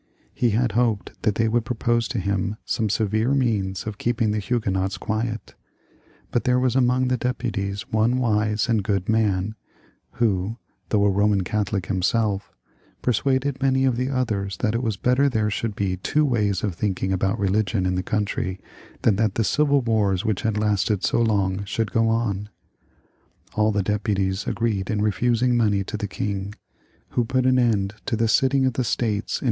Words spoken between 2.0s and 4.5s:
to him some severe means of keeping the